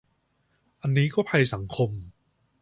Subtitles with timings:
[0.81, 1.89] อันนี้ก็ภัยสังคม